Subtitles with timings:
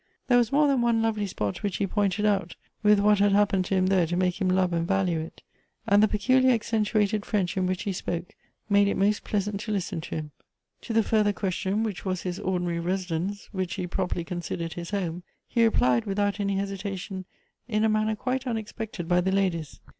[0.29, 3.65] There was more than one lovely spot which he pointed out, with what had happened
[3.65, 5.43] to him there to make him love and value it;
[5.85, 8.33] and the peculiar accentuated French in which he spoke,
[8.67, 10.31] made it most pleasant to listen to him.
[10.81, 14.89] To the further question, which was his ordinary resi dence, which he properly considered his
[14.89, 17.25] home; he re plied, without any hesitation,
[17.67, 19.81] in a manner quite unexpec ted by the ladies.